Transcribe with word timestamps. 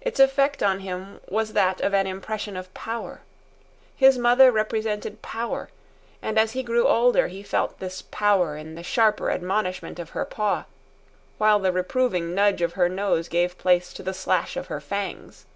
Its 0.00 0.18
effect 0.18 0.64
on 0.64 0.80
him 0.80 1.20
was 1.28 1.52
that 1.52 1.80
of 1.80 1.94
an 1.94 2.08
impression 2.08 2.56
of 2.56 2.74
power. 2.74 3.20
His 3.94 4.18
mother 4.18 4.50
represented 4.50 5.22
power; 5.22 5.68
and 6.20 6.36
as 6.36 6.54
he 6.54 6.64
grew 6.64 6.88
older 6.88 7.28
he 7.28 7.44
felt 7.44 7.78
this 7.78 8.02
power 8.02 8.56
in 8.56 8.74
the 8.74 8.82
sharper 8.82 9.30
admonishment 9.30 10.00
of 10.00 10.10
her 10.10 10.24
paw; 10.24 10.64
while 11.38 11.60
the 11.60 11.70
reproving 11.70 12.34
nudge 12.34 12.62
of 12.62 12.72
her 12.72 12.88
nose 12.88 13.28
gave 13.28 13.56
place 13.58 13.92
to 13.92 14.02
the 14.02 14.12
slash 14.12 14.56
of 14.56 14.66
her 14.66 14.80
fangs. 14.80 15.46